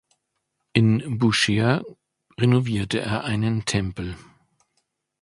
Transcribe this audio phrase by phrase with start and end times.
[0.73, 1.83] In Buschehr
[2.35, 4.17] renovierte er einen Tempel.